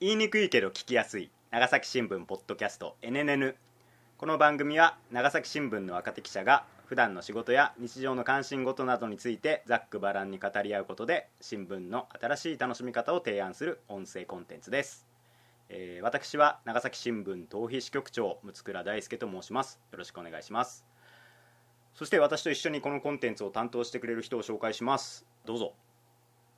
[0.00, 1.28] 言いにくいけど聞きやすい。
[1.50, 3.56] 長崎新聞ポッドキャスト NNN
[4.16, 15.04] この番組は長崎新聞の若手記者が普段の仕事や日常の関心事などについてざっくばらんに語り合うことで新聞の新しい楽しみ方を提案する音声コンテンツです、
[15.68, 19.80] えー私は長崎新聞逃避支局長六倉大輔と申します。
[19.90, 20.84] よろしくお願いします。
[21.94, 25.26] そして私と一緒にこのコンテンツを担当してくれる人を紹介します。
[25.44, 25.72] どうぞ。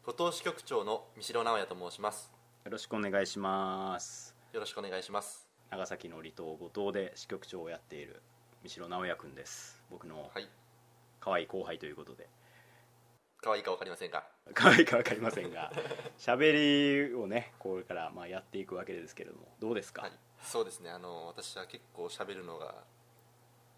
[0.05, 2.40] 五島支局長の三城直也と申します。
[2.71, 4.33] よろしくお願いします。
[4.53, 5.49] よろしくお願いします。
[5.73, 8.23] 長崎の離島五島で支局長をやっている
[8.63, 9.83] 三城直也君です。
[9.91, 10.49] 僕のはい。
[11.19, 12.29] 可愛い後輩ということで。
[13.43, 14.23] 可愛いか分かりませんが
[14.55, 15.73] 可愛いか分かりませんが
[16.17, 20.13] 喋りをねこれからまあやっていくわけですけれどもどうですか、はい。
[20.41, 20.91] そうですね。
[20.91, 22.85] あの私は結構喋るのが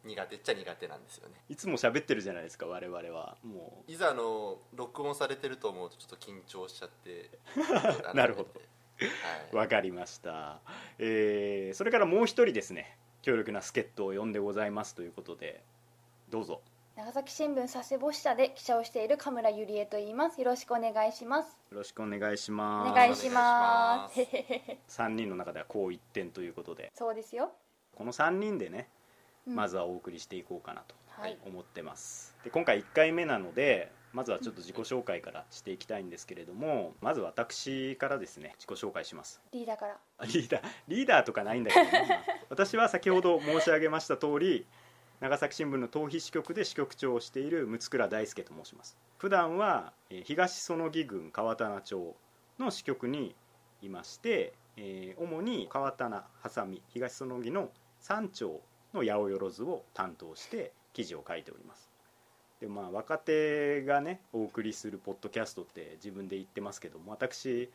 [0.05, 1.37] 苦手っちゃ苦手なんですよね。
[1.49, 3.39] いつも喋ってるじゃないですか我々は。
[3.43, 7.31] もいざあの録音されてると思うとちょっと緊張しちゃって。
[8.13, 8.61] なるほど
[9.05, 9.13] はい、
[9.53, 10.61] う分かりました、
[10.99, 12.97] えーそれからもう一人ですね。
[13.23, 15.63] 強力な助っ人を呼んでございますということで。
[16.29, 16.61] どうぞ。
[16.97, 20.41] 長崎新聞佐世保支社で記者をしている神村ゆりえと言います。
[20.41, 21.57] よろしくお願いします。
[21.71, 22.95] よろしくお願いしおます。
[22.95, 24.21] 願いします。
[24.21, 26.91] お願い3人の中ではこう一点ということで。
[26.95, 27.53] そうですよ。
[27.95, 28.89] この3人でね
[29.47, 29.55] うん。
[29.55, 31.39] まずはお送りしていこうかなとはい。
[31.47, 32.35] 思ってます。
[32.45, 39.41] で今回1回目なのでまずはちょっと自己紹介からしていきたいんですけれどもまず私からですね自己紹介します。
[39.53, 39.97] リーダーから。
[40.19, 40.63] あリーダー。
[40.89, 44.67] リーダーとかないんだけど、ね、まあ私は先ほど申し上げました通り
[45.21, 48.97] 長崎新聞の逃避支局で支局長をしている六倉大輔と申します。
[49.19, 52.17] 普段はえー東園木郡川棚町
[52.59, 53.35] の支局に
[53.83, 57.71] いまして、えー主に川棚波佐見東園木の
[58.03, 58.61] 3町
[58.93, 61.92] の八百万を担当して記事を書いております
[62.63, 67.69] でまあ若手がねお送りするポッドキャストって自分で言ってますけども私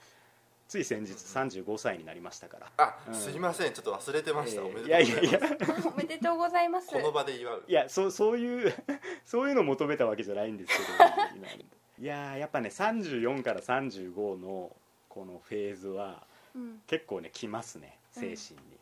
[0.69, 2.67] つい先日35歳になりましたから。
[2.77, 3.13] あ、うん。
[3.15, 3.73] すいません。
[3.73, 6.87] ちょっと忘れてました、えーおめでとういやいやいやござますおめでとうございます。
[6.89, 8.73] この場で祝ういやそうそういう
[9.25, 14.73] そういうの求めたわけじゃないんですけど今いやーやっぱね34から35の
[15.09, 16.25] このフェーズは
[16.55, 16.81] うん。
[16.87, 18.77] 結構ねきますね精神に、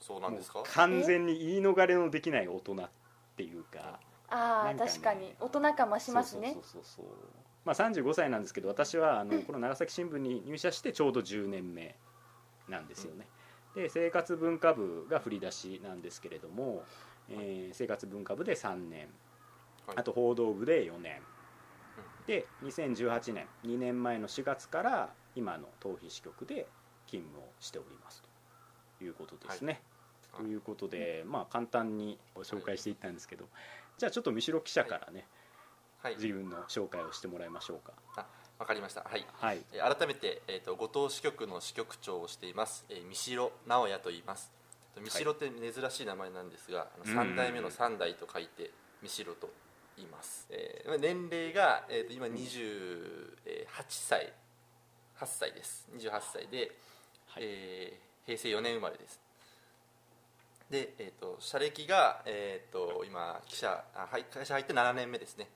[0.00, 0.62] そうなんですか？
[0.64, 2.88] 完全に言い逃れのできない大人っ
[3.36, 3.98] ていうか
[4.34, 5.32] ああ、確かに。
[5.38, 6.54] 大人感増しますね。
[6.54, 7.14] そうそうそうそう。
[7.64, 11.96] まあ35歳なんですけど私はあのこの長崎新聞に入社してちょうど10年目
[12.68, 13.26] なんですよね、
[13.74, 16.82] で生活文化部が振り出しなんですけれども、
[17.28, 19.08] えー生活文化部で3年。
[19.86, 19.96] はい。
[19.98, 21.22] あと報道部で4年。
[22.26, 26.66] で2018年2年前の4月から今の逃避支局で
[27.06, 28.22] 勤務をしております。
[28.98, 29.82] ということですね、
[30.32, 30.44] はい。
[30.44, 33.48] ということで、まあ簡単にご紹介していったんですけど、
[33.98, 35.26] じゃあちょっと三代記者からね、
[36.02, 36.16] はい。
[36.16, 37.92] 自分の紹介をしてもらいましょうか。
[38.16, 38.26] あ
[38.58, 39.02] わかりました。
[39.02, 39.26] はい。
[39.40, 39.64] はい。
[39.72, 44.52] えー改めて、えー、と五島支局の支局長をしています、えー、三代直也と言います。
[44.96, 47.14] 三代って珍しい名前なんですが、あのうん。
[47.14, 48.70] 三代目の三代と書いて
[49.02, 49.50] 三代と
[49.96, 53.36] 言います、えーまあ年齢が、えー、と今28
[53.88, 54.32] 歳
[55.18, 55.88] 8歳です。
[55.96, 56.72] 28歳で、
[57.28, 57.42] はい。
[57.44, 59.20] えー平成4年生まれです
[60.70, 65.48] で、えー、と社歴が、えー、と今記者あはい会社入って7年目ですね。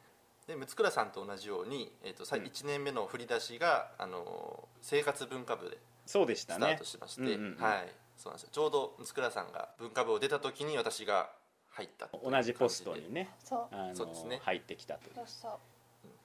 [0.46, 2.42] で六倉さんと同じように、えーとさうん。
[2.44, 6.66] 1年目の振り出しがあの生活文化部でそうでしたね。
[6.66, 7.62] スタートしまして、うんうんうん。
[7.62, 8.48] はいそうなんですよ。
[8.52, 11.30] ちょうど六倉さんが文化部を出た時に私が
[11.70, 14.06] 入った同じポストにねそう。
[14.06, 14.40] ですね。
[14.42, 15.14] 入ってきたという。
[15.16, 15.52] そうそう。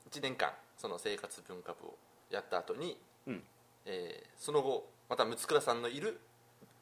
[0.10, 1.96] 1年間その生活文化部を
[2.30, 3.44] やった後に、うん。
[3.86, 6.20] えーその後また六倉さんのいる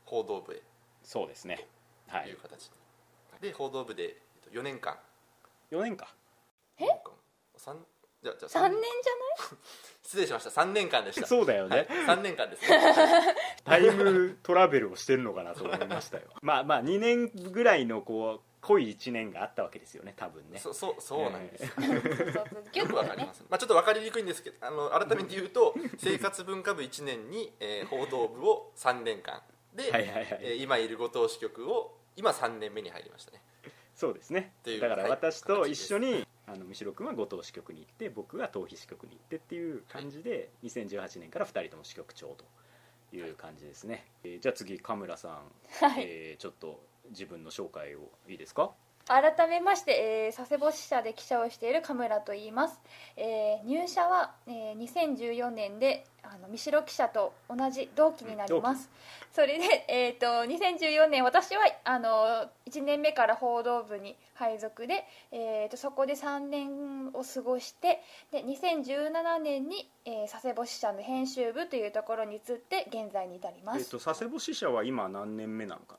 [0.06, 0.62] 報道部へ。
[1.04, 1.56] そうですね。
[1.56, 1.68] はい
[2.12, 2.34] とい。
[2.34, 2.70] う形
[3.42, 4.08] で、で報道部でえ
[4.48, 4.98] っと4年間。
[5.72, 6.14] 4年か。
[6.78, 6.86] え？
[7.58, 7.78] 三
[8.24, 8.88] じゃあじゃあ3年じ
[10.04, 10.50] 失礼しました。
[10.50, 11.26] 3年間でした。
[11.28, 12.80] そうだよね、はい、3年間ですね。
[13.64, 16.24] タイムトラベルをしてるのかなと思いましたよ。
[16.42, 20.60] まあまあ2年ぐらいのこう濃い1年があったわけですよね多分ね。
[20.60, 29.41] そそうそうなんです、えゃないそうそうそうギュよくわかります、まあ、ちょっと分かりにくいんですけどあの改めて言うと生活文化部1年に、えー報道部を3年間。
[29.74, 30.40] で、はいはいはい。
[30.41, 33.41] えー今いる後藤支局を今3年目に入りましたね。
[33.96, 34.53] そうですね。
[34.61, 42.46] っていうだからはい私と一緒に、あの三代君は五島支局に行って僕が逃避支局に行ってっていう感じで、2018年から2人とも支局長と
[43.16, 46.03] いう感じですね、えーじゃあ次神村さん、はい。
[46.03, 48.72] えーちょっと自分の紹介をいいですか？
[49.08, 49.92] 改めまして、
[50.28, 52.80] えー佐世保支社で記者をしている神村と言います、
[53.18, 58.90] えー入社は、えー2014年であの三代記者と同じ同期になります。
[59.34, 68.02] それで、えー、と2014年私はあの1年目から報道部に配属で、えー、とそこで3年を過ごして
[68.32, 75.97] で2017年に、えー佐世保支社の編集部というところに移って現在に至ります、えっと佐世保支社は今何年目なのか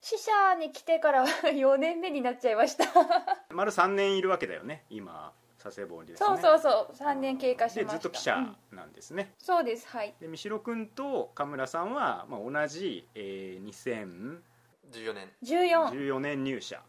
[0.00, 2.86] 支社に来てから4 年目になっちゃいました。
[2.86, 5.32] な 丸3年いるわけだよね今
[5.62, 6.26] 佐世保にですね。
[6.26, 8.00] そうそうそう3年経過しでました。
[8.00, 10.14] ずっと記者うんなんですね、そうですはい。
[10.18, 14.60] で三代君と神村さんは、まあ、同じ、えー
[14.90, 15.30] 14年。
[15.42, 16.82] 14 2014年入社。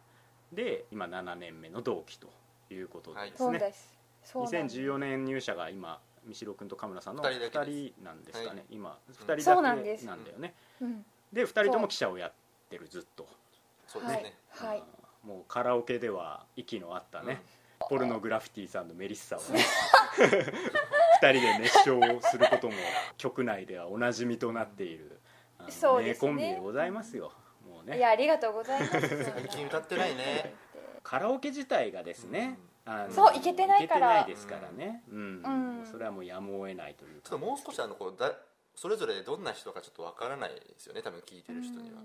[0.51, 2.29] で今7年目の同期と
[2.69, 3.99] いうことですね、そうです。
[4.23, 4.77] そうです。
[4.77, 7.93] 2014年入社が今三代君と神村さんの2二人だけです。
[7.93, 8.65] 人なんですかね、はい。
[8.69, 11.05] 今2人そうだけなんですなんだよねうん。
[11.33, 12.33] で2人とも記者をやっ
[12.71, 13.27] てるずっと。
[13.87, 17.43] そうですね、はい、はい、あーもうカラオケでは息の合ったね、
[17.79, 19.63] ポルノグラフィティさんのメリッサをね。
[21.21, 22.73] 2 人で熱唱することも
[23.17, 25.19] 局内ではおなじみとなっている
[25.69, 26.31] そうですね。
[26.31, 27.33] 名コンビでございますよ。
[27.67, 27.97] もうね。
[27.97, 29.23] いやありがとうございます。
[29.23, 30.55] 最近歌ってないね。
[31.03, 34.19] カラオケ自体がですね、あのそう行けてないから。
[34.19, 35.43] 行けてないですからね、うん。
[35.77, 35.85] うん。
[35.85, 37.29] それはもうやむを得ないというか。
[37.29, 38.31] ちょっともう少しあのこうだ
[38.75, 42.01] それぞれどんな人かちょっとわからないですよね多分聞いてる人には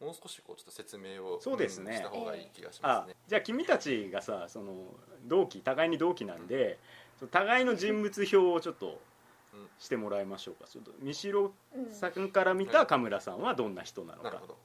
[0.00, 1.94] もう少しこうちょっと説明をそうですね。
[1.94, 4.74] んした方がいい気がしまあすね、じゃあ君たちがさその
[5.24, 6.78] 同期互いに同期なんで
[7.30, 9.00] 互いの人物表をちょっと
[9.54, 10.68] うんしてもらいましょうか。
[10.68, 14.24] ちょっと三代うんさんから見た神村さんはどんな人なのか。
[14.24, 14.56] なるほど。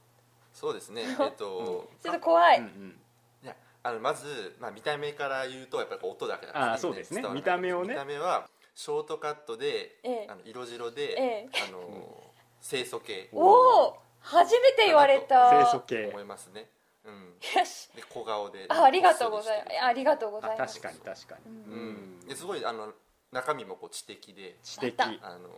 [0.52, 1.02] そうですね。
[1.02, 2.98] えっと、ちょっと怖い、うんうん。
[3.42, 7.22] いやあのまず、まあ、見た目から言うとやっぱり音だけだとあーそうですね。
[7.32, 7.94] 見た目をね。
[7.94, 10.26] 見た目はショートカットで、ええ。
[10.28, 11.50] あの色白で、ええ。
[11.68, 12.22] あの
[12.62, 13.30] 清楚系。
[13.32, 15.50] おお初めて言われた。
[15.50, 16.06] 清楚系。
[16.06, 16.68] 思いますね、
[17.04, 17.88] うん、よし。
[17.94, 18.66] で小顔で。
[18.68, 19.84] あありがとうございます。
[19.84, 20.80] ありがとうござあいます。
[20.80, 22.20] 確かに確かに、ううん。
[22.28, 22.92] ですごいあの
[23.32, 24.56] 中身もこう知的で。
[24.62, 24.94] 知的。
[25.00, 25.48] あの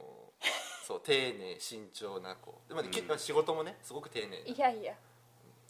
[0.86, 2.60] そう丁寧慎重な子。
[2.68, 2.90] で、まあうん。
[2.90, 4.36] 結構仕事もねすごく丁寧な。
[4.36, 4.94] いやいや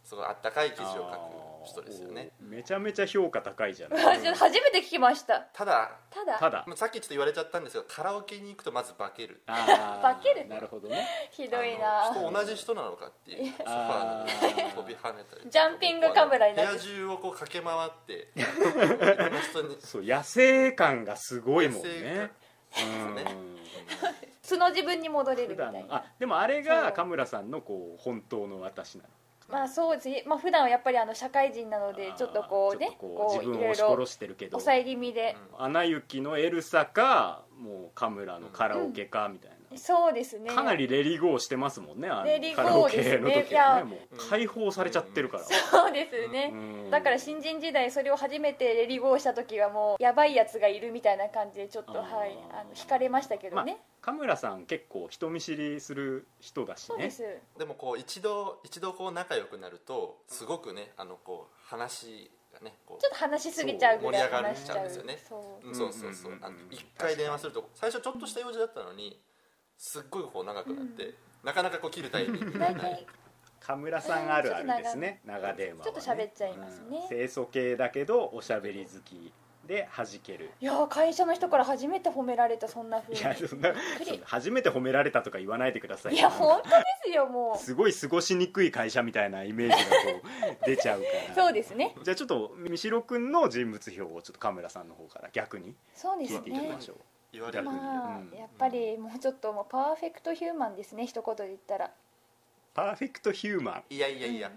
[0.05, 2.31] すごいあったかい記事を書く人ですよね。
[2.41, 4.05] めちゃめちゃ評価高いじゃない。
[4.05, 5.41] 私 初めて聞きました。
[5.41, 6.39] ただただ。
[6.39, 6.65] ただ。
[6.67, 9.41] まあさっきちょっと言われちゃったんですがカラオケに行くとまず化ける。
[9.47, 10.47] 化ける。
[10.47, 11.09] なるほどね。
[11.33, 13.53] ひどいあなの人同じ人なのかっていう。
[13.56, 18.29] ソファあーーに飛び跳ねたりジャンピングカメラになって部屋中をこう駆け回って
[19.81, 22.31] そう野生感がすごいもん野生ね
[22.79, 23.25] うんね
[24.43, 29.09] 素の自分に戻れる普みたいなあでもあれが神村さんのこう本当の私なの
[29.49, 30.25] まあそうですね。
[30.26, 34.58] まあ普段はやっぱりあの社会人なのでちょっとこうねこう自分を押し殺してるけど。
[34.58, 40.50] 抑え気味で、「アナ雪」のエルサかもう神村のカラオケかみたいな、そうですね。
[40.50, 43.99] かなりレリゴーしてますもんねあのレリゴーカラオケのですね時いやはねもう。
[44.28, 46.56] 解放されちゃってるから、そうですね、う
[46.88, 46.90] ん。
[46.90, 52.16] だから新人時代それを初めてレリゴーした時はもうやばいやつがいるみたいな感じでちょっとあー。
[52.16, 56.87] はいあの惹かれましたけどね、神村さん結構人見知りする人だしね。
[56.88, 57.25] そうです。
[57.58, 65.19] でもこう一度一度こう仲良くなるとすごくねあのこう話がねこうちょっと話しすぎちゃうぐらいそう盛り上がっ話しちゃうちゃうんですよね。
[65.28, 65.69] そう。
[65.69, 66.32] うんそうそうそう。
[66.32, 69.20] うんうんうんうんあの一回電話すると最初ちょっとした用事だったのに
[69.79, 72.59] すっごいこう長くなって、なかなかこう切るタイミング。
[72.59, 73.06] がない
[73.61, 76.99] 神村さんあるあるですね長電話は、ね、ちょっと喋っちゃいますね。
[77.03, 77.09] うん。
[77.09, 79.32] 清楚系だけどおしゃべり好き
[79.67, 80.50] で弾ける。
[80.61, 83.73] いやー会社の人から初めて褒められたそんなふういにやそんな
[84.25, 89.85] 初めて褒められたとか言わないでくださいいや本当ですよもすごい過ごしにくい会社みたいなイメージがこ
[90.62, 91.32] う出ちゃうから。
[91.32, 91.94] うそうですね。
[92.05, 96.97] じゃあちょっと三代君の人物表をちょっと神村さんの方から逆にそうです聞いていきねましょう、
[97.35, 98.39] 言われる、まあ、うん。
[98.39, 101.91] やっぱりもうちょっともうパーフェクトヒューマンですね一言で言ったら。
[102.75, 103.83] パーフェクトヒューマン。
[103.91, 104.50] いやいやいや、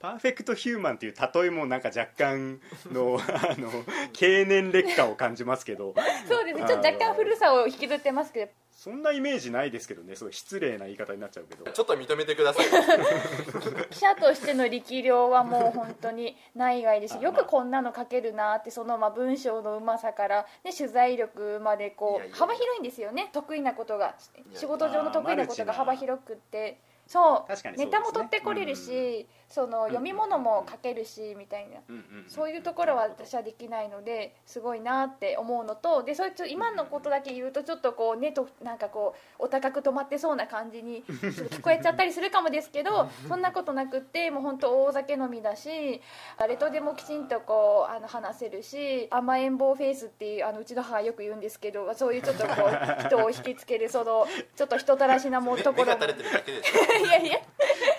[0.00, 2.60] パーフェクトヒューマンっていう例えもなんか若干
[2.92, 3.70] の あの
[4.12, 5.94] 経年劣化を感じますけど。
[6.28, 6.66] そうですね。
[6.66, 10.14] ちょっと若干古さを引きずってますけどそんなイメージないですけどね。
[10.14, 11.68] すごい失礼な言い方になっちゃうけど。
[11.68, 12.66] ちょっと認めてください。
[13.90, 17.16] 記者としての力量はもう本当に内外です。
[17.16, 22.36] あよくこんなの書けるなってそのまあ文章のうまさから、ね、取材力までこいやいうや。
[22.36, 23.30] 幅広いんですよね。
[23.32, 24.06] 得意なことが。
[24.06, 24.14] や
[24.54, 27.48] 仕事上の得意なことが幅広くってそう。
[27.48, 27.84] 確かにそうですね。
[27.86, 31.78] ネタも取ってこれるし、その読み物も書けるしみたいな。
[31.88, 32.30] うんうんうん。
[32.30, 46.00] そういうところは私はできないのですごいなって思うのとでそいつ今のことだけ言うとちょっとこうねとなんかこうお高く止まってそうな感じに ちょっと聞こえちゃったりするかもですけどそんなことなくってもう本当大酒飲みだし
[46.36, 56.04] 誰とでもきちんとこうあの話せるし甘えん坊フェイスっていうあのうちの母がよく言うんですけどそういうちょっとこう人を引きつけるそのちょっと人たらしなもうところも
[56.98, 57.38] いやいや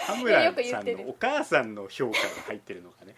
[0.07, 3.15] 田村さんく言ってるのお母さんの評価が入ってるのがね。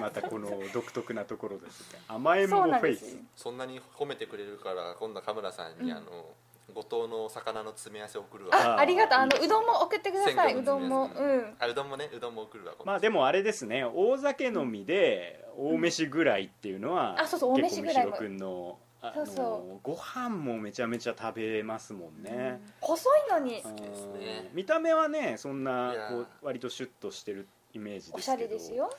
[0.00, 2.00] またこの独特なところですね。
[2.08, 3.16] 甘えん坊フェイス。
[3.36, 5.96] そんなに褒めてくれるから今度はカムラさんに、うん。
[5.96, 6.26] あの
[6.74, 8.56] 五島の魚の詰め合わせ送るわ。
[8.56, 9.18] あありがとう。
[9.20, 10.54] あのうどんも送ってください。
[10.54, 11.10] うどんも。
[11.14, 11.54] うん。
[11.58, 13.84] あうどんもねうどんも送るわまあでもあれですね。
[13.84, 18.12] 大酒飲みで大飯ぐらいっていうのは、あそうそう大飯ぐらいも。
[18.12, 23.60] 結構みひろくんのあそうそのご飯もめちゃめちゃ食べますもんね、細いのに。
[23.60, 24.48] 好きですね。
[24.50, 28.18] うん見た目はねそんなこう割とシュッとしてるイメージですけど。
[28.18, 28.90] おしゃれですよ。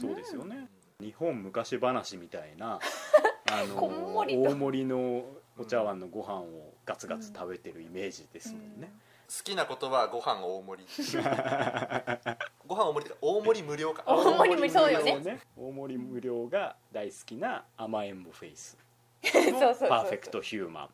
[0.00, 0.68] そうですよね、
[1.00, 2.78] 日本昔話みたいな
[3.52, 4.48] あのこんもりと。
[4.50, 5.24] 大盛りの
[5.58, 8.90] お茶碗のご飯をガツガツ食べてるイメージですもんね、
[9.28, 10.88] 好きな言葉はご飯大盛り。
[12.66, 14.02] ご飯大盛りって大盛り無料か。
[14.06, 15.04] 大盛り無料そうよね。
[15.04, 18.78] 大盛り無料大盛り無料が大好きな甘えん坊フェイス
[19.22, 20.88] そうそうパーフェクトヒューマン。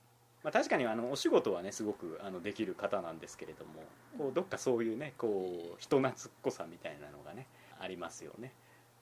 [0.45, 3.73] まあ、確かにあのお仕事はねすごくあのできる方なんですけれども
[4.17, 7.47] こうどっかそういうねこう人懐っこさみたいなのがね
[7.81, 8.53] ありますよね、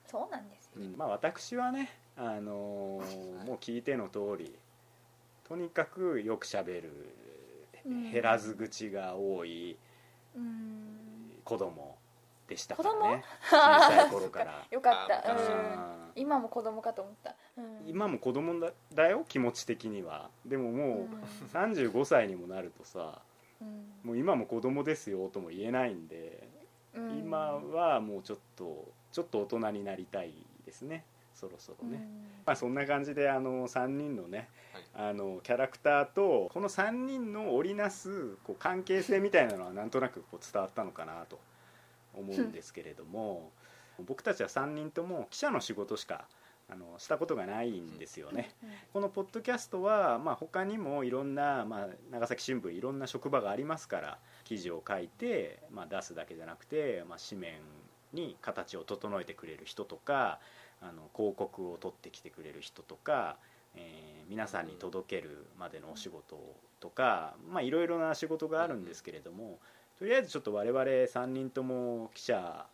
[0.07, 0.73] そうなんですよ。
[0.77, 0.97] うん。
[0.97, 4.55] まあ私はね、あのー もう聞いての通り
[5.45, 6.91] とにかくよくしゃべる。
[7.85, 8.13] うん。
[8.13, 9.77] 減らず口が多い
[10.35, 11.41] うん。
[11.45, 11.96] 子供
[12.49, 13.11] でしたから子供？
[13.11, 14.67] ね小さい頃から。
[14.71, 15.33] よかった。
[15.33, 16.13] うん。
[16.15, 17.35] 今も子供かと思った。
[17.57, 17.83] うん。
[17.87, 20.31] 今も子供だだよ気持ち的には。
[20.45, 23.21] でももう35歳にもなるとさ
[23.61, 23.93] うん。
[24.05, 26.49] もう今も子供ですよとも言えないんで、
[26.95, 27.19] うん。
[27.19, 30.33] 今はもうちょっとちょっと大人になりたい
[30.65, 31.05] ですね。
[31.37, 32.09] そろそろね、
[32.47, 34.49] まあ、そんな感じであの3人のね、
[34.95, 41.39] あのキャラクターとこの3人の織りなすこう関係性みたいなのはなんとなくこう伝わったのかなと
[42.17, 43.51] 思うんですけれども
[44.07, 46.27] 僕たちは3人とも記者の仕事しか
[46.69, 48.51] あのしたことがないんですよね。
[48.65, 57.61] うんこのポッドキャストは、まあ、他にもいろんな、まあ、長崎新聞いろんな職場がありますから記事を書いて、まあ、出すだけじゃなくて、まあ、紙面
[58.15, 60.41] に形を整えてくれる人とか
[60.81, 63.37] あの広告を取ってきてくれる人とか、
[63.75, 66.37] えー皆さんに届けるまでのお仕事
[66.81, 69.59] とか、まあ、いろいろな仕事があるんですけれども
[69.99, 72.67] とりあえずちょっと我々3人とも記者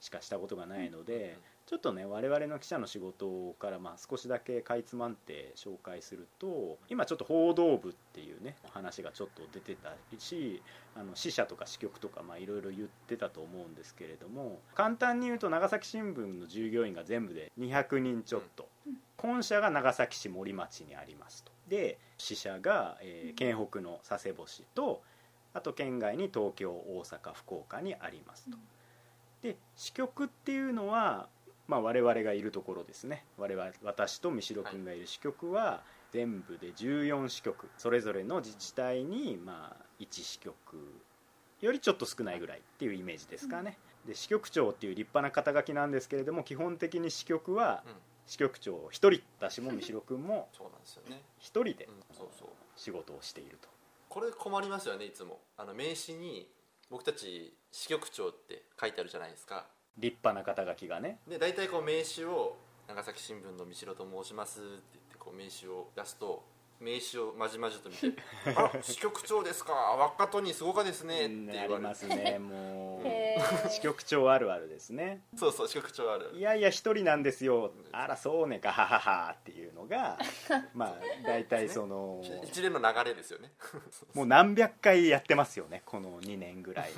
[0.00, 1.38] しかしたことがないので。
[1.66, 10.62] ちょっとね我々の記者の仕事からまあ少しだけかいつまんで紹介すると今ちょっと報道部っていうね話がちょっと出てたし
[10.94, 18.96] あの支社とか支局とかまあいろいろ言ってたと思うんですけれども簡単に言うと長崎新聞の従業員が全部で200人ちょっと、うん。
[19.16, 21.52] 本社が長崎市森町にありますと。
[21.66, 25.00] で支社が、えー県北の佐世保市と
[25.54, 28.58] あと県外に東京大阪福岡にありますと。
[29.42, 31.28] で支局っていうのは、
[31.68, 33.24] まあ、我々がいるところですね。
[33.38, 35.82] 我々私と三代君がいる支局は
[36.12, 37.68] 全部で14支局。
[37.78, 40.54] それぞれの自治体に、まあ、1支局
[41.60, 47.92] よりちょっと少ないぐらいっていうイメージですかね、で支局長っていう立派な肩書きなんですけれども基本的に支局はうん。
[48.26, 51.88] 支局長1人私も三代君もそうなんですよね、1人で
[52.74, 53.68] 仕事をしていると
[54.14, 55.40] これ困りますよねいつも。
[55.56, 56.48] あの名刺に
[56.88, 59.66] 僕たち支局長って書いてあるじゃないですか。
[59.98, 61.18] 立派な肩書きがね。
[61.26, 62.56] で大体こう名刺を
[62.86, 66.44] 長崎新聞の三代と申しますって言ってこう名刺を出すと
[66.78, 68.12] 名刺をまじまじと見て
[68.54, 69.72] 「あ支局長ですか。
[69.72, 73.08] 若戸にすごかですね」ってうん言われますねもう
[73.70, 75.22] 支局長あるあるですね。
[75.36, 77.72] そうそう支局長あるいやいや一人なんですよ。
[77.92, 80.18] あらそうねかはははっていうのが
[80.74, 83.52] まあ大体その一連の流れですよね。
[84.14, 86.92] もう何百回やってますよねこの2年ぐらいね。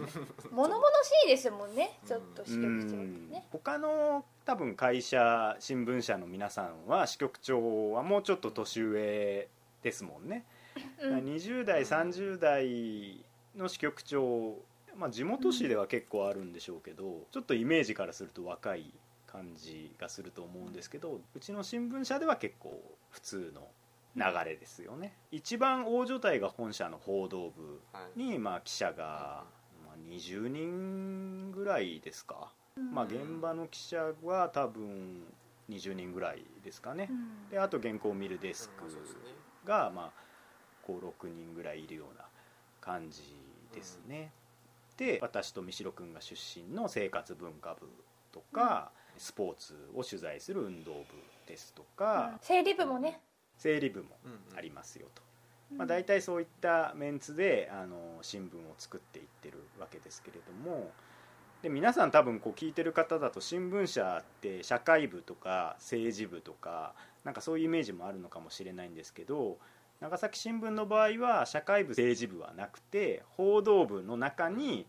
[0.50, 3.46] 物々しいですもんねちょっと支局長ってね。
[3.50, 9.48] 他の多分会社新聞社の皆さんは支局長はもうちょっと年上
[9.82, 10.44] ですもんね、
[11.00, 11.18] うん。
[11.24, 13.24] 20代30代
[13.56, 14.56] の支局長、
[14.98, 18.92] まあ、地元紙では結構あるんでしょうけど、ちょっとイメージからすると若い
[19.26, 23.68] 感じがすると思うんですけどうちの新聞社では結構普通の
[24.16, 25.14] 流れですよね。
[25.30, 28.18] 一番大所帯が本社の報道部はい。
[28.18, 29.44] に、まあ、記者が、
[29.84, 32.50] まあ、20人ぐらいですか、
[32.92, 35.22] まあ、現場の記者は多分
[35.68, 37.50] 20人ぐらいですかね、うん。
[37.50, 38.84] であと原稿を見るデスク
[39.66, 42.24] が、まあ、56人ぐらいいるような
[42.80, 43.20] 感じ
[43.74, 44.32] ですね、
[44.96, 47.86] で私と三代君が出身の生活文化部
[48.32, 51.04] とか、スポーツを取材する運動部
[51.46, 53.20] ですとか、整理部もね。
[53.58, 54.08] 整理部も
[54.56, 55.22] ありますよと、
[55.76, 60.90] まあ、大体そういったメンツであの新聞を作っていってるわけですけれども
[61.62, 69.56] で皆さん多分こう聞いてる方だと新聞社って社会部とか政治部とかなんかそういうイメージもあるのかもしれないんですけど
[70.00, 74.86] 長崎新聞の場合は社会部政治部はなくて報道部の中に、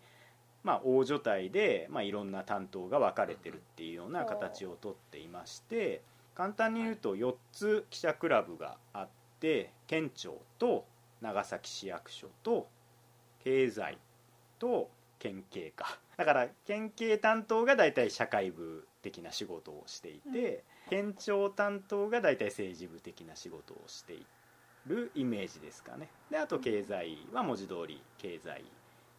[0.63, 6.01] まあ、大所帯で、まあ、いろんな担当が分かれてるっていうような形をとっていまして
[6.35, 9.07] 簡単に言うと4つ記者クラブがあっ
[9.39, 10.85] て県庁と
[11.21, 12.67] 長崎市役所と
[13.43, 13.97] 経済
[14.59, 15.97] と県警か。
[16.17, 24.25] だから県警担当が大体社会部的な仕事をしていて、県庁担当が大体政治部的な仕事をしてい
[24.87, 26.09] るイメージですかね。
[26.31, 28.63] であと経済は文字通り経済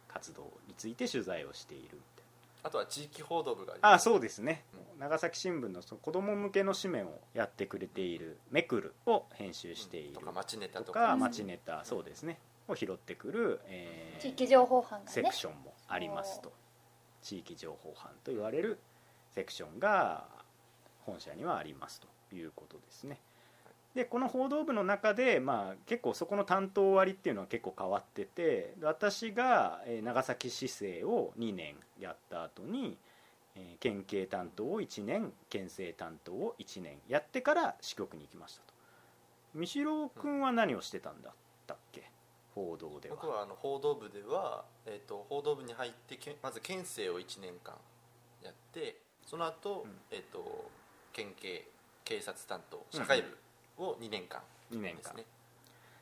[0.07, 2.25] 活動について取材をしているみたい
[2.63, 4.65] あとは地域報道部がああますそうですね、
[4.99, 12.39] 長崎新聞のその子供向けの紙面をやってくれている「めくる」を編集しているとか町ネタととかか町ネタそうですね。
[12.67, 15.11] を拾ってくる、えー地域情報班がね。
[15.11, 16.51] セクションもありますと。
[17.21, 18.79] 地域情報班と言われる
[19.31, 20.27] セクションが
[21.05, 23.19] 本社にはありますということですね
[23.95, 32.97] でこの報道部の中で、まあ、結構そこの担当割っていうのは結構変わってて私がえー長崎市政を2年やった後に
[33.55, 38.73] えー県警担当を1年県政担当を1年やってから支局に行きましたと。
[39.55, 41.33] 三代君は何をしてたんだっ
[41.65, 42.03] たっけ？
[42.53, 43.15] 報道では。
[43.15, 47.73] 僕はあの報道部では、えー、と報道部に入ってけまず県政を1年間
[48.43, 49.99] やってその後、うん。
[50.11, 50.69] えー、と
[51.11, 51.67] 県警
[52.05, 53.37] 警察担当社会部
[53.79, 54.41] を2年間。
[54.71, 55.13] 2年間。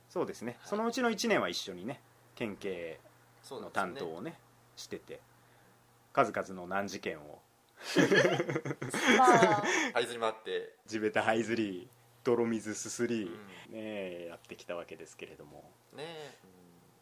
[0.10, 0.70] そうですね、はい。
[0.70, 2.00] そのうちの1年は一緒にね
[2.36, 3.00] 県警
[3.52, 4.40] の担当をね
[4.76, 5.20] してて
[6.14, 7.40] 数々の難事件を。
[9.18, 9.64] まあ。
[9.94, 11.88] 這いずり回って、地べた這いずり
[12.24, 13.32] 泥水すすり、うん。
[13.34, 13.38] ね
[13.74, 16.04] えやってきたわけですけれども、ね。
[16.04, 16.36] え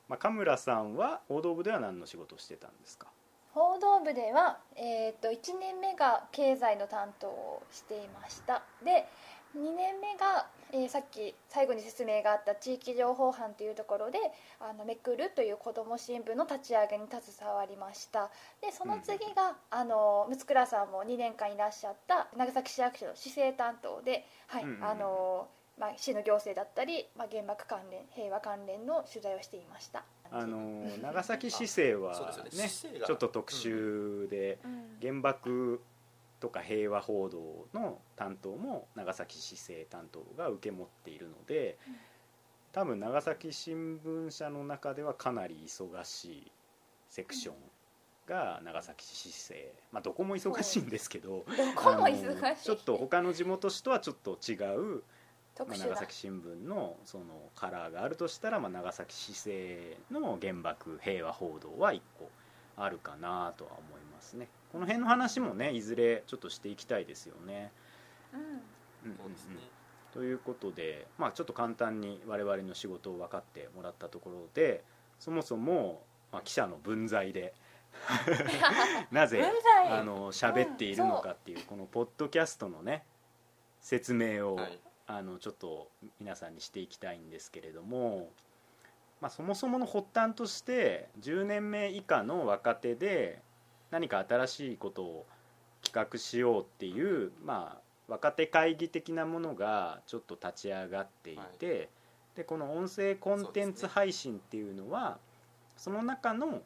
[0.09, 3.07] まあ、神村さんは報道部では何の仕事をしてたんですか？
[3.53, 8.63] 報道部では、えー、と1年目が経済の担当をしていました。
[8.83, 9.07] で
[9.55, 14.19] 2年目が、えーさっき最後に説明があった地域情報班というところで
[14.59, 18.29] 「あのめくる」という子ども新聞の立ち上げに携わりました。
[18.61, 24.83] でその次が、あの六倉さんも2年間いらっしゃった長崎市役所の市政担当で、はいうんうんうん。
[24.83, 30.05] あのまあ、市の行政だったり、まあ、原爆関連平和関連の取材をしていました。
[30.31, 30.57] あの
[31.01, 32.99] 長崎市政はそうですよね。
[32.99, 34.97] ねちょっと特殊で、うん。
[35.01, 35.81] 原爆
[36.39, 41.95] とか平和報道の担当も長崎市政担当が受け持っているのでうん
[42.75, 46.51] 多分長崎新聞社の中ではかなり忙しい
[47.07, 47.55] セクション
[48.27, 51.43] が長崎市政、まあ、どこも忙しいんですけどど
[51.73, 52.25] こもあ忙しい。
[52.25, 55.03] のちょっと他の地元紙とはちょっと違う、
[55.57, 62.29] まあ、長崎新聞のそのカラーがあるとしたら、まあ、長崎市政の原爆平和報道は1個
[62.77, 64.47] あるかなとは思いますね。
[64.71, 67.71] この辺の話もねいずれちょっとしていきたいですよね。
[68.33, 68.39] うん。
[68.39, 68.47] うん。
[68.47, 69.55] うんうんそうですね、
[70.13, 74.83] ということで、まあ、ちょっと簡単に我々の仕事を分かってもらったところで
[75.19, 77.53] そもそも、まあ、記者の分際で
[79.11, 79.43] なぜ
[79.87, 83.05] あの喋っているのかっていうこのポッドキャストのね
[83.79, 84.79] 説明を、はい。
[85.07, 88.31] あのちょっと皆さんにしていきたいんですけれども、
[89.21, 93.41] まあ、そもそもの発端として10年目以下の若手で
[93.91, 95.25] 何か新しいことを
[95.83, 101.89] 企画しようっていう、まあ、若手会議的なものがちょっと立ち上がっていて、
[102.35, 105.17] でこの音声コンテンツ配信っていうのは
[105.77, 106.61] その中の、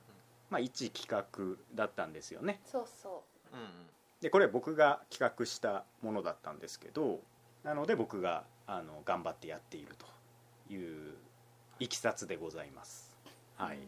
[0.49, 2.59] まあ、一企画だったんですよね。
[2.65, 3.89] そうそうんうん
[4.21, 7.21] でこれ僕が企画したものだったんですけど
[7.63, 11.13] なので僕があの頑張ってやっているという
[11.79, 13.15] いきさつでございます。
[13.59, 13.63] う。
[13.63, 13.79] はい、う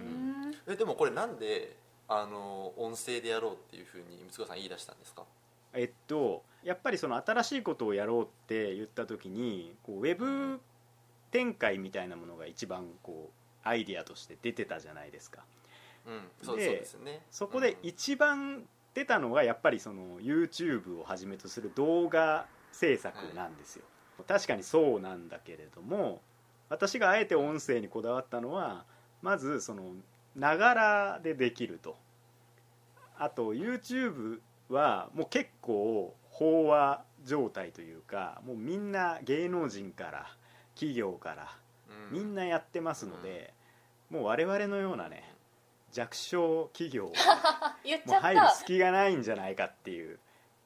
[0.00, 0.54] ん。
[0.66, 1.76] えでもこれなんで
[2.08, 5.24] あの音声でやろうっていうふうに六川さん言い出したんですか？
[5.72, 10.60] えっとやっぱりその新しいことをやろうって言った時にこうウェブ
[11.30, 13.30] 展開みたいなものが一番こ
[13.64, 15.44] うアイディアとして出てたじゃないですか。
[16.06, 16.22] うん。
[16.42, 17.22] そうですね。
[17.30, 17.76] そこでうん。
[17.82, 23.84] 一番出たのがやっぱりその YouTube をはじめとする動画制作なんですよ、
[24.26, 26.20] 確かにそうなんだけれども
[26.70, 28.86] 私があえて音声にこだわったのは
[29.20, 29.92] まずその
[30.34, 31.96] ながらでできると。
[33.18, 34.38] あと YouTube
[34.70, 40.26] はもう結構飽和状態というかもうみんな芸能人から
[40.74, 41.54] 企業から
[42.10, 42.18] うん。
[42.18, 43.52] みんなやってますので、
[44.08, 45.34] もう我々のようなね
[45.92, 47.06] 弱小企業
[48.06, 50.18] もう入るた隙がないんじゃないかっていう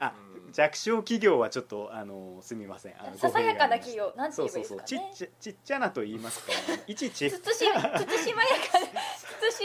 [0.06, 0.14] あ、
[0.46, 0.52] うん。
[0.52, 2.94] 弱小企業はちょっとあのすみません。
[2.98, 5.08] あのささやかな企業なんてそう言えばそいういですかね。
[5.12, 6.52] そうちっちゃちっちゃなと言いますか。
[6.86, 8.34] いちいちつつしまやかな つつし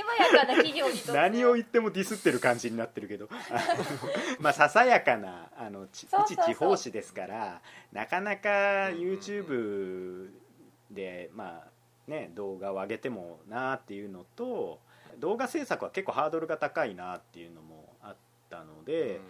[0.03, 3.29] まやかな企業にとって何を言ってもディスってる感じになってるけど。
[4.39, 6.45] まあささやかなあのちそうそうそう。
[6.45, 8.49] 一地方紙ですからなかなか
[8.89, 10.31] YouTube
[10.89, 11.71] でまあ
[12.09, 14.79] ね動画を上げてもなっていうのと
[15.17, 18.15] 動画制作は結構ハードルが高いなっていうのもあっ
[18.49, 19.21] たので、うん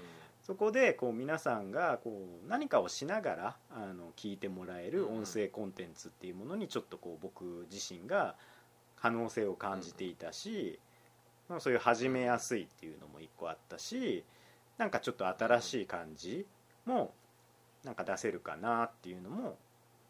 [0.50, 8.34] そこでこう皆さんがこう何かをしながらあの聞いてもらえる音声コンテンツっていうものにちょっとこう僕自身が
[8.96, 10.80] 可能性を感じていたし、
[11.50, 14.24] まあ、そういう始めやすいっていうのも一個あったし
[14.80, 16.48] なんかちょっと新しい感じ
[16.84, 17.14] も
[17.84, 19.56] なんか出せるかなっていうのも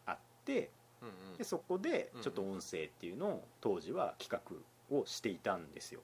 [0.06, 0.70] あって
[1.02, 1.36] うんうん。
[1.36, 4.42] でそこでちょっと音声っていうのを当時は企
[4.90, 6.00] 画をしていたんですよ。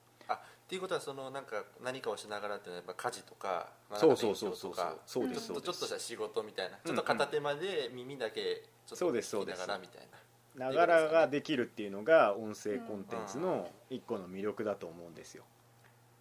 [0.67, 4.75] っていうことはそのなんか何かをしながらっていうのはやっぱ家事とかまあそうそうそうそう
[5.07, 5.29] そう。
[5.29, 10.19] でちょっとちょっとした仕事みたいなうんちょっと片手間で耳だけちょっとそうですそう聞きなですがらみたいな。
[10.67, 15.45] ながらができるっていうのが音声コンテンツの一個の魅力だと思うんですよ。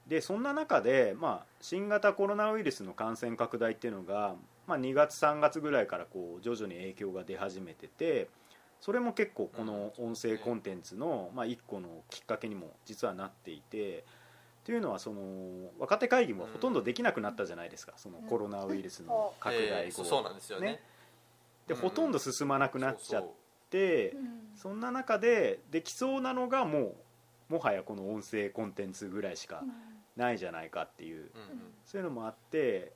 [0.08, 4.36] でそんな中で、まあ、新型コロナウイルスの感染拡大っていうのが、
[4.68, 8.28] まあ、2月3月ぐらいからこう徐々に影響が出始めてて
[8.82, 14.06] それも結構この音声コンテンツの、まあ、一個のきっかけにも実はなっていて
[14.66, 15.22] というのはその
[15.80, 17.94] 若手会議もほとんどできなくなったじゃないですか。
[17.98, 19.76] そのコロナウイルスの拡大後。
[19.86, 20.68] えーそうなんですよね。
[20.68, 20.80] ね。
[21.68, 21.82] でうん。
[21.82, 23.32] ほとんど進まなくなっちゃっそう
[23.70, 24.18] てう。
[24.18, 29.64] んそんな中でできそうなのがもうもはやこの音声コンテンツぐらいしか
[30.16, 31.30] ないじゃないかっていう。
[31.86, 32.92] そういうのもあって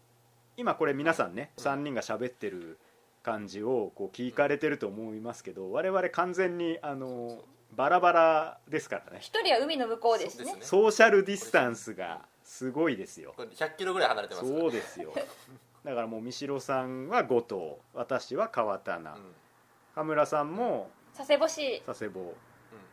[0.58, 2.79] 今これ皆さんね3人が喋ってる
[3.21, 7.43] 感じをこう聞かれてると思いますけど我々完全にあの
[7.79, 9.19] バラバラですからね。
[9.21, 10.43] 一人は海の向こうですね。
[10.43, 10.65] そうですね。
[10.65, 13.33] ソーシャルディスタンスがすごいですよ。
[13.37, 14.59] これ100キロぐらい離れてますから。
[14.59, 15.13] そうですよ。
[15.85, 19.33] だからもう三代さんは後藤私は川棚うん。
[19.95, 21.81] 羽村さんも佐世保市。
[21.85, 22.35] 佐世保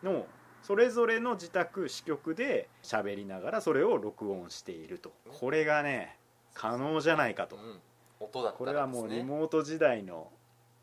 [0.04, 0.24] の
[0.62, 5.10] それぞれの自宅支局で喋りながらそれを録音していると。
[5.40, 6.16] これがね
[6.54, 7.56] 可能じゃないかと。
[7.56, 7.62] うん。
[7.62, 7.80] うん
[8.20, 10.30] 音だったこれはもうリモート時代の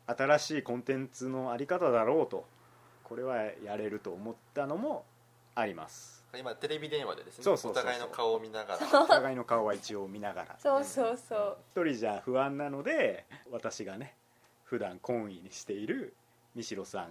[0.06, 2.46] 新しいコンテンツのあり方だろうと
[3.04, 5.04] これはやれると思ったのも
[5.54, 6.24] あります。
[6.36, 7.82] 今テレビ電話でですねそうそうそうそう。
[7.84, 9.02] お互いの顔を見ながら。
[9.02, 10.56] お互いの顔は一応見ながら。
[10.58, 11.56] そうそうそう。
[11.76, 14.14] 一人じゃ不安なので私がね
[14.64, 16.14] 普段懇意にしている
[16.56, 17.10] 三代さん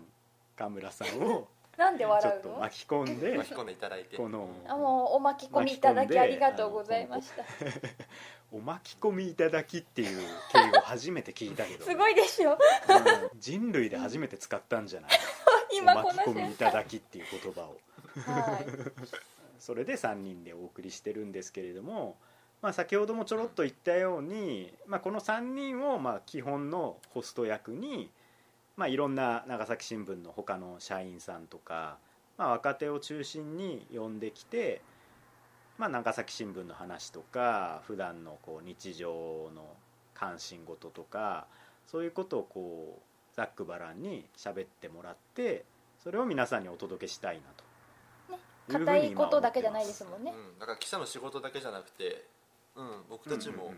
[0.58, 4.18] 神村さんをなんでちょっと笑うの巻き込んで巻き込んでいただいて。
[4.18, 7.44] このあもうお巻き込みいただきありがとうございました。
[8.52, 10.20] お巻き込みいただきっていう
[10.52, 12.52] 敬語初めて聞いたけど、 すごいでしょ。
[12.52, 12.58] うん。
[13.40, 15.12] 人類で初めて使ったんじゃない
[15.78, 17.78] 今おこの瞬巻き込みいただきっていう言葉を。
[18.16, 18.66] 間はい。
[19.60, 22.18] それで3人でお送りしてるんですけれども、
[22.62, 28.12] まあ、先ほどもちょろっと言ったように、まあ、この3人をまあ基本のホスト役に、
[28.76, 31.98] まあ、いろんな長崎新聞の他の社員さんとか、
[32.38, 34.82] まあ、若手を中心に呼んできて、
[35.78, 39.76] まあ、長崎新聞の話とか普段のこう日常の
[40.14, 41.48] 関心事とか
[41.86, 45.66] そういうことをこうざっくばらんに喋ってもらって
[46.04, 47.64] それを皆さんにお届けしたいなと。
[48.70, 50.32] 硬い今ことだけじゃないですもんね。
[50.32, 52.26] うん、だから記者の仕事だけじゃなくて、
[52.76, 53.74] うん、僕たちも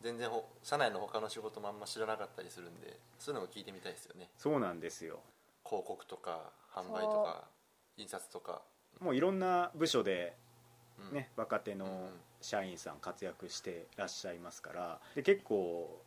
[0.00, 4.28] 全然ほ社内の他の仕事もあんま知らなかったりするんでそういうのも聞いてみたいですよね。
[4.38, 5.20] そうなんですよ。
[5.64, 7.44] 広告とか販売とか
[7.96, 8.62] 印刷とか、
[9.00, 10.36] もういろんな部署で
[11.10, 11.14] うん。
[11.14, 16.02] ね、若手の社員さん活躍してらっしゃいますからで結構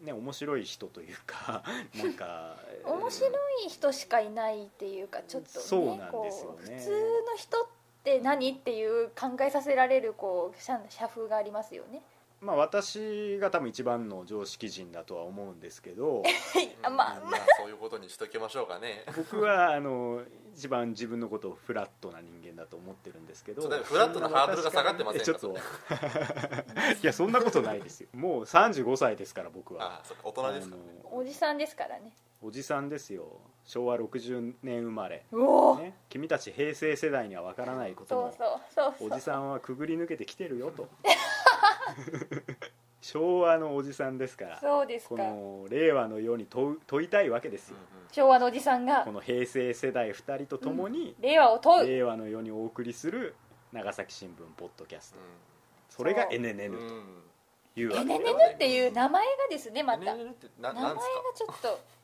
[0.00, 1.62] ね面白い人というか
[1.94, 3.28] なんか面白
[3.66, 6.76] い人しかいないっていうかちょっとねそうなんですよね。
[6.76, 7.66] 普通の人っ
[8.04, 12.02] て何っていう考えさせられるこう社社風がありますよね
[12.40, 16.22] まあ私が多分一番の常識人だとは思うんですけど
[16.82, 19.04] あまあうんそういうことにしときましょうかね。
[19.14, 20.22] 僕はあの
[20.56, 25.24] 一番自分のことをフラットな人間だと思ってるんですけどフラットなハードルが下がってませんか？
[25.26, 25.54] ちょっと
[27.02, 28.08] いやそんなことないですよ。
[28.14, 29.84] もう35歳ですから僕は。
[29.96, 30.78] ああそうか大人ですかあ
[31.12, 32.10] のおじさんですからね。
[32.42, 33.38] おじさんですよ
[33.70, 35.24] 昭和60年生まれ、
[35.78, 39.08] ね、君たち平成世代には分からないこともそうそうそうそう。
[39.12, 40.88] おじさんはくぐり抜けてきてるよと。
[43.00, 45.14] 昭和のおじさんですからこそうですか。
[45.14, 47.76] の令和のように問う問いたいわけですよ、
[48.10, 49.04] 昭和のおじさんが。
[49.04, 51.86] この平成世代2人とともに、令和を問う。
[51.86, 53.36] 令和の世にお送りする
[53.72, 55.20] 長崎新聞ポッドキャスト。
[55.20, 55.22] う
[55.90, 57.22] それが NNN とんうん。
[57.76, 58.48] いうわけエネネでございます。
[58.48, 60.00] ヌっていう名前がですねまた。
[60.00, 60.14] 名
[60.72, 60.96] 前が
[61.34, 61.99] ちょっと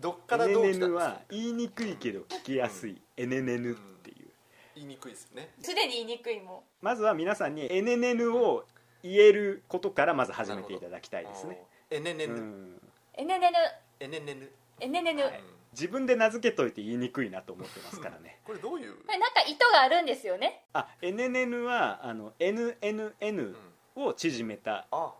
[0.00, 0.86] どっからどう来た？
[0.86, 3.00] ん NNN ですかは言いにくいけど聞きやすい。
[3.16, 4.28] NNN っていう。
[4.74, 5.50] 言いにくいですね。
[5.62, 8.64] すでに言いにくいもまずは皆さんに NNN を
[9.02, 12.80] 言えることからまず始めていただきたいですね、えねねぬうん、
[13.14, 13.56] エネネヌ。
[14.00, 15.32] えねねぬエネネヌ、はい。
[15.32, 15.38] こ
[15.72, 18.38] 自分で名付けといて言いにくいなと思ってますからね。
[18.44, 18.96] これどういう？
[19.08, 20.62] れなんか意図があるんですよね。
[20.72, 23.54] あ NNN はあの NNN
[23.94, 25.12] を縮めたあ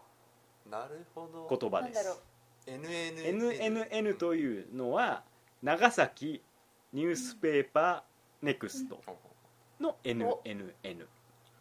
[0.71, 1.47] なるほど。
[1.49, 2.15] 言葉でなんだろう。
[2.15, 2.23] す
[2.67, 5.23] NNN NNN というのは
[5.63, 6.43] 長崎
[6.93, 9.01] ニュースペーパーネクスト
[9.81, 11.07] の NNN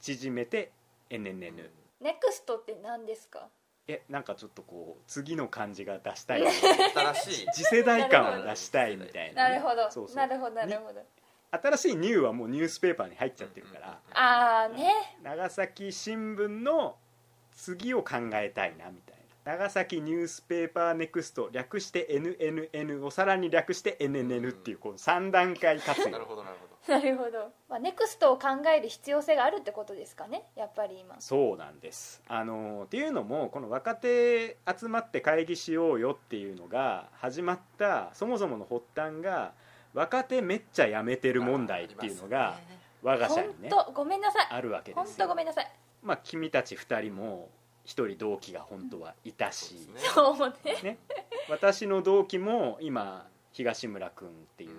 [0.02, 0.72] 縮めて
[1.10, 1.70] NNN
[2.02, 3.48] ネクストって何ですか？
[3.88, 6.42] えなんかちょっとこう次の感じが出したい。
[6.50, 7.48] 新しい。
[7.54, 9.50] 次世代感を出したいみたいな。
[9.50, 9.92] ね、なるほど。
[9.92, 10.16] そうそう。
[10.16, 11.06] なるほどなるほど。
[11.52, 15.18] 新しいニューはもうニュースペーパーに入っちゃってるから、ああね。
[15.22, 16.98] 長崎新聞の
[17.52, 26.76] 次を考えたいなみたいな長崎ニュースペーパーネクスト略して NNN をさらに略して NNN っていうこの3段階活なる用ほどなるほど。
[26.88, 31.16] なるほど、まあ、ネクストを考える必要性があるってことですかねやっぱり今。
[31.20, 32.24] そうなんです。
[32.28, 39.54] あのっていうのもこの若手集まって会議しようよっていうのが始まったそもそもの発端が
[39.94, 42.58] 若手めっちゃ辞めてる問題っていうのが
[43.04, 44.48] 我が社本にね当ごめんなさい。
[44.50, 45.16] あるわけで本すよ。
[45.20, 45.72] 当ごめんなさい。
[46.02, 47.50] まあ君たち2人も
[47.86, 49.76] 1人同期が本当はいたし、
[50.14, 50.38] そうね。
[50.38, 50.82] そうね。
[50.84, 50.98] ね、
[51.50, 54.72] 私の同期も今東村君っていう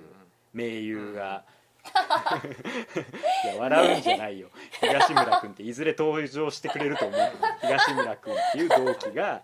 [0.52, 1.44] 名優が、
[3.44, 4.48] いや笑うんじゃないよ。
[4.80, 7.20] 東村君っていずれ登場してくれると思う
[7.60, 9.42] けど東村君っていう同期が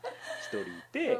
[0.50, 1.18] 1人いて、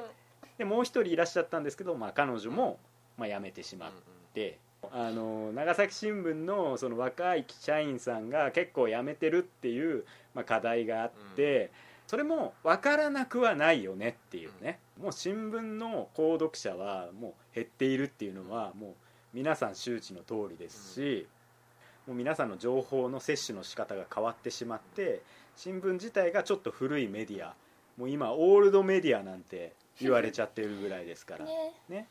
[0.59, 2.79] でもう1人いらっしゃったんですけど、まあ、彼女も、
[3.17, 3.93] まあ、辞めてしまっ
[4.35, 4.59] て、
[4.91, 11.71] あの長崎新聞のその若い社員さんが結構辞めてるっていう、まあ、課題があって、
[12.13, 18.95] それも分からなくはないよねっていうね、もう新聞の購読者はもう減っているっていうのはもう
[19.33, 21.27] 皆さん周知の通りですし、
[22.07, 25.23] もう皆さんの情報の摂取の仕方が変わってしまって
[25.57, 27.55] 新聞自体がちょっと古いメディア
[27.97, 31.73] もう今オールドメディアなんて言われちゃってるぐらいですから、ね。
[31.89, 32.09] ね、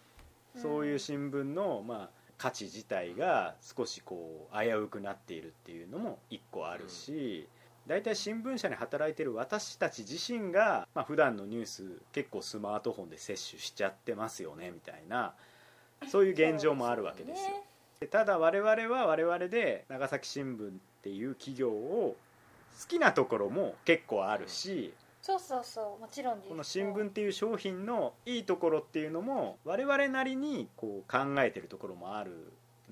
[0.60, 2.10] そういう新聞の、まあ、
[2.40, 7.48] 価値自体が少しこう危うくなっているっていうのも一個あるし、
[7.88, 15.34] 大体新聞社に働いてる私たち自身が、まあ普段のニュース結構スマートフォンで摂取しちゃってますよねみたいな
[16.10, 17.50] そういう現状もあるわけですよ。
[17.50, 17.64] ね
[18.02, 20.72] でただ我々は我々で長崎新聞っ
[21.04, 22.16] ていう企業を
[22.82, 24.92] 好きなところも結構あるし、
[25.22, 32.32] そうそうそうもちろんこの新聞っていう商品のいいところっていうのも我々なりにこう考えてるところもある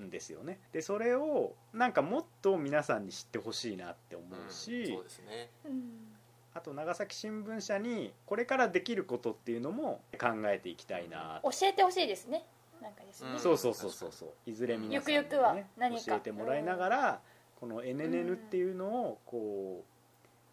[0.00, 0.58] んですよね。
[0.72, 5.50] でそれをなんかもっと皆さんに知ってほしいなって思うし、そうですね。
[5.64, 6.16] うん。
[6.52, 12.44] あと長崎新聞社にこれからできることっていうのも考えていきたいな教えてほしいですね。
[12.82, 13.38] なんかですね、うん。
[13.38, 14.28] そうそうそうそうそう。
[14.46, 16.04] いずれ皆さんに、ね、ゆくゆくは何か。
[16.04, 17.20] 教えてもらいながら、
[17.60, 19.84] この NNN っていうのをこ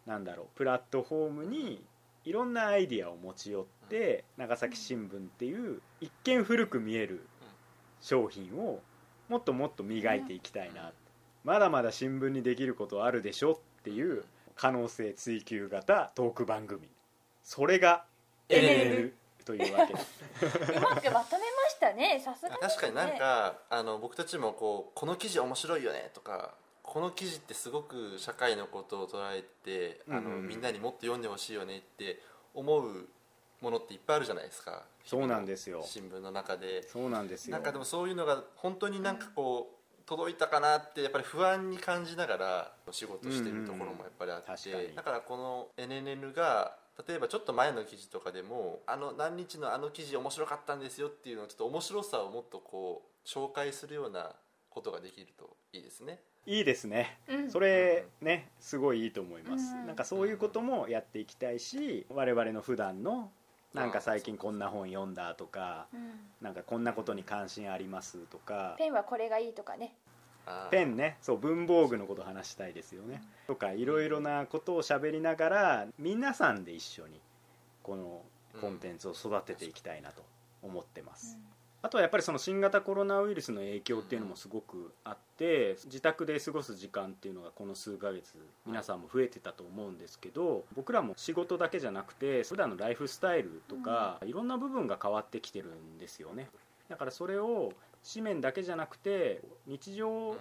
[0.06, 1.84] うなんだろうプラットフォームに
[2.24, 7.26] いろんなアイディアを持ち寄って、長崎新聞っていう一見古く見える
[8.00, 8.80] 商品を
[9.28, 10.92] もっともっと磨いていきたいな、
[11.44, 16.88] まだまだ新聞にできることあるでしょっていう可能性追求型トーク番組。
[17.42, 18.04] それが
[18.48, 19.12] NNN
[19.44, 19.94] というわけ。
[19.94, 20.22] です
[20.76, 21.24] うまくまとめま
[21.70, 22.20] したね。
[22.24, 22.56] さすがね。
[22.60, 30.48] 確かになんかあの僕たちもこうこの記事面白いよねとかこの記事ってすごく社会のことを捉えてあの、うんうんうん。
[30.48, 32.20] みんなにもっと読んでほしいよねって
[32.54, 33.08] 思う
[33.60, 34.84] ものっていっぱいあるじゃないですか。
[35.04, 35.82] そうなんですよ。
[35.84, 36.86] 新聞の中で。
[36.86, 37.52] そうなんですよ。
[37.52, 44.96] なんかでもそういうのが本当になんかこう届いたかなってやっぱり不安に感じながらお仕事してるところもやっぱりあって、うんうん確かに。
[44.96, 54.32] だからこの NNN が例えばちょっと前の記事とかでもあの何日のあの記事面白かったんですよっていうのをちょっと面白さをもっとこう紹介するような
[54.70, 56.20] ことができるといいですね。
[56.46, 57.18] いいですね。
[57.28, 57.50] うん。
[57.50, 59.86] それねすごいいいと思います、うん。
[59.86, 63.30] なんかそういうこともやっていきたいし我々の普段の
[63.78, 66.10] なんか最近こんな本読んだとかうん。
[66.40, 68.74] なんかこんなことに関心ありますとか。
[68.78, 69.94] ペンはこれがいいとかね。
[70.70, 71.16] ペンね。
[71.20, 73.22] そう文房具のこと話したいですよね。
[73.46, 77.20] とかいろいろなことを喋りながら皆さんで一緒に
[77.82, 78.22] この
[78.60, 80.22] コンテンツを育てていきたいなと
[80.62, 81.38] 思ってます、
[81.80, 88.34] あとはやっぱりその新型コロナウイルスの影響っていうのもすごくあって自宅で過ごす時間っていうのがこの数ヶ月
[88.66, 96.48] 皆さんも増えてたと思うんですけど僕らも仕事だけじゃなくて普段のライフスタイルとかいろんな部分が変わってきてるんですよね。
[96.88, 97.72] だからそれを
[98.12, 100.36] 紙面だけじゃなくて日常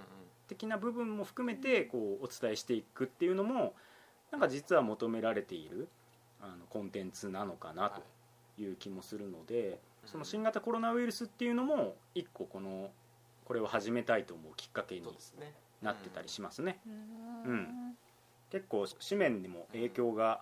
[0.48, 3.74] 的な部分も含めてこうお伝えしていくっていうのも
[4.32, 5.88] なんか実は求められている
[6.42, 8.02] あのコンテンツなのかなと
[8.62, 12.90] いう気もするので、その新型コロナウイルスっていうのも一個この
[13.46, 15.04] これを始めたいと思うきっかけに
[15.82, 16.80] なってたりしますね、
[17.46, 17.96] ううん。
[18.50, 20.42] 結構紙面にも影響が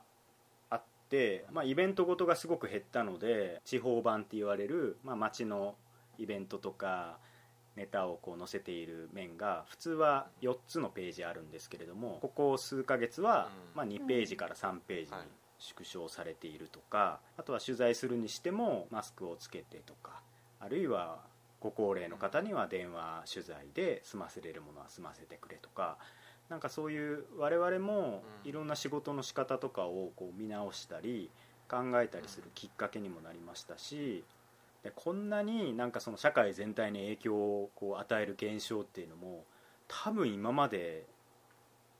[0.69, 5.75] あって、まあ、イベントごとがすごく減ったので地方版って言われる、まあ、街の
[6.17, 7.17] イベントとか
[7.75, 13.78] ネタをこう載せている面が普通は4つのページあるんですけれどもここ数ヶ月は、うん。
[13.78, 15.28] まあ、2ページから3ページにはい
[15.65, 20.21] 縮小されているとかあとは取材するにしてもマスクをつけてとか
[20.60, 21.19] あるいは
[21.60, 25.97] ご高齢の方には電話取材で済ませれるものは済ませてくれとか
[26.49, 28.49] なんかそういう我々もうん。
[28.49, 31.32] いろんな仕事の仕方とかをこう見直したり
[31.67, 34.23] 考えたりするきっかけにもなりましたし
[34.84, 39.45] でこんなになんかその社会全体に影響をこう与える現象っていうのも
[39.88, 41.08] 多分今まで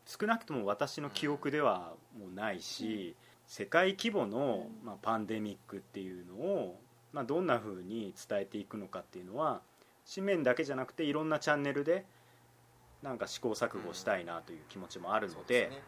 [0.06, 3.16] 少なくとも私の記憶ではもうないし、
[3.48, 4.86] 世界規模の、うん。
[4.86, 6.80] まあ、パンデミックっていうのを、
[7.14, 9.62] まあ、どんな風に伝えていくのかっていうのは
[10.14, 12.06] 紙面だけじゃなくていろんなチャンネルで
[13.02, 15.84] なんか試行錯誤したいなという気持ちもあるので,、そうすね。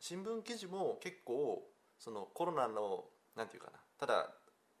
[0.00, 1.62] 新聞記事も結構
[1.98, 3.04] そのコロナの
[3.36, 4.30] なんていうかなただ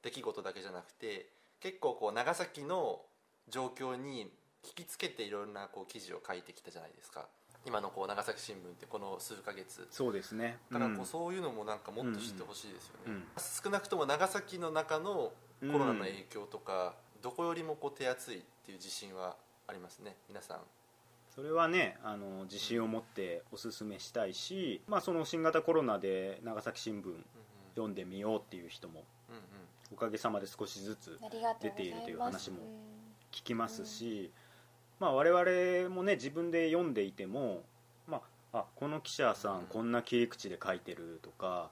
[0.02, 3.00] 出来事だけじゃなくて結構こう長崎の
[3.48, 4.30] 状況に
[4.64, 7.28] 聞きつけていろんなこう記事を書いてきたじゃないですか
[7.66, 9.86] 今のこう長崎新聞ってこの数ヶ月。
[9.90, 10.58] そうですね。
[10.72, 11.06] だからこううん。
[11.06, 13.24] そういうのもなんかもっと知ってほしいですよね、うんうん。
[13.36, 20.58] 少なくとも長崎の中のコロナの影響とか、どこよりもこう手厚いっていう自信はありますね皆さん。
[21.34, 27.22] それはねあの自信を持っておすすめしたいし、まあ、その新型コロナで長崎新聞うんうん。
[27.74, 29.42] 読んでみようっていう人もうんうん。
[29.92, 31.18] おかげさまで少しずつ
[31.60, 32.64] 出ているという話もうん
[33.30, 34.32] 聞きますし、
[35.00, 37.62] まあ、我々もね自分で読んでいても、
[38.06, 38.20] ま
[38.52, 39.62] あ、あこの記者さうん。
[39.62, 41.70] んこんな切り口で書いてるとか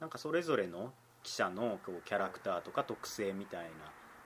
[0.00, 3.68] なんかそれぞれの記者のこうキャラクターとか特性みたいな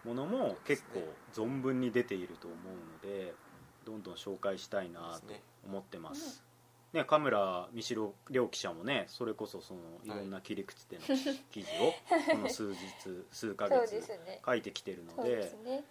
[0.05, 1.01] ものも結構
[1.33, 3.35] 存分に出ていると思うので
[3.85, 5.33] どんどん紹介したいなと
[5.67, 6.45] 思ってます。
[6.93, 10.09] ね、カムラ三代亮記者もねそれこそそのい。
[10.09, 11.03] ろんな切り口での
[11.53, 11.93] 記事を
[12.33, 12.79] この数日
[13.31, 14.03] 数ヶ月
[14.45, 15.85] 書いてきてるのでね。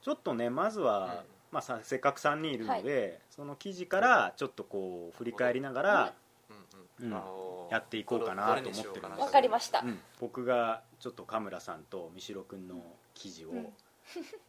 [0.00, 6.12] ちょっとねまずは、うんまあ、させっかく3人いるので、その記事からちょっとこう振り返りながら、
[7.00, 7.12] うん。
[7.12, 7.22] うん。
[7.70, 9.16] やっていこうかなと思ってるしようかな。
[9.16, 10.00] わかりました、うん。
[10.18, 12.82] 僕がちょっとカムラさんと三代君の
[13.14, 13.68] 記事を、うん。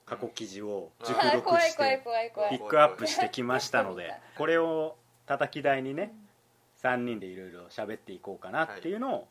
[0.05, 2.57] 過去記事をうん熟あー読怖い怖いして怖い怖い。
[2.57, 4.95] ピックアップしてきましたのでこれを
[5.27, 6.11] 叩き台にね
[6.81, 9.27] 3人でいろいろ喋っていこうかなっていうのを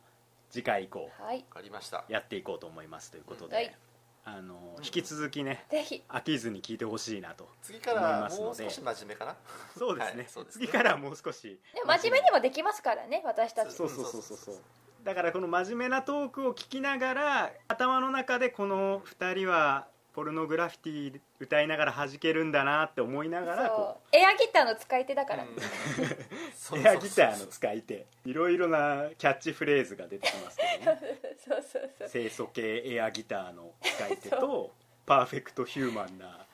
[0.50, 1.38] 次回以降はい。
[1.38, 2.04] わかりました。
[2.08, 3.76] やっていこうと思いますということで、はい
[4.24, 6.02] あの引き続きねぜひ。
[6.08, 8.62] 飽きずに聞いてほしいなと次か思いらますので。
[8.62, 9.36] もう少し真面目かな？
[9.76, 10.66] そうですね,、はいそうですね。
[10.66, 11.58] 次からはもう少し。
[11.74, 13.72] でも真面目にもできますからね私たち。
[13.72, 14.36] そうそうそうそう。
[14.36, 14.56] そう
[15.04, 24.20] だからこの真面目なトークを聞きながら頭の中でこの2人はポルノグラフィティ歌いながら弾けるんだなって思いながらこそう。
[24.20, 26.78] エアギターの使い手だから、うん。
[26.78, 28.06] エアギターの使い手。
[28.26, 31.00] いろいろなキャッチフレーズが出てきますけどね。
[31.42, 32.10] そうそうそう。
[32.10, 34.72] 清楚系エアギターの使い手と
[35.06, 36.46] パーフェクトヒューマンな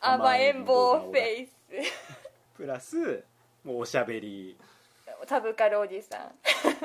[0.00, 1.48] 甘えん坊フェイ
[2.56, 3.24] プラス
[3.64, 4.71] もうおしゃべりス
[5.26, 6.20] サブカルおじさん。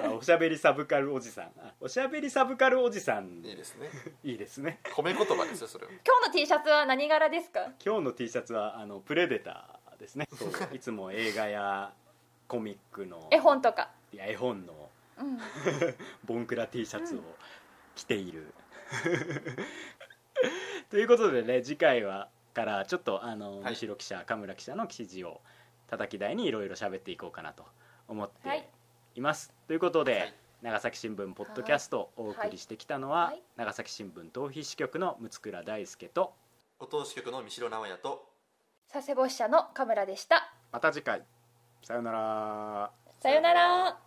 [0.05, 1.45] あおしゃべりサブカルおじさん。
[1.59, 3.41] あおしゃべりサブカルおじさん。
[3.43, 3.89] いいですね。
[4.23, 4.79] いいですね。
[4.95, 5.91] 褒め言葉ですよそれは。
[5.91, 7.71] 今日の T シャツは何柄ですか？
[7.83, 10.27] 今日の T シャツはあのプレデターですね。
[10.37, 11.91] そういつも映画や
[12.47, 13.89] コミックの絵本とか。
[14.13, 15.37] いや絵本のうん。
[16.25, 17.19] ボンクラ T シャツを
[17.95, 18.53] 着ている、
[20.91, 23.73] ということでね次回はからちょっとあの、はい。
[23.73, 25.41] 西野記者神村記者の記事を
[25.87, 27.65] 叩き台にいろいろ喋っていこうかなと
[28.07, 28.67] 思ってはい。
[29.15, 30.33] います、ということで、はい。
[30.61, 33.43] 長崎新聞ポッドキャストをお送りしてきたのは、はい。
[33.55, 36.33] 長崎新聞逃避支局の六倉大輔と
[36.79, 38.29] ご当支局の三代直哉と
[38.91, 40.53] 佐世保支社のカムラでした。
[40.71, 41.23] また次回。
[41.83, 42.91] さようなら。
[43.19, 43.97] さよなら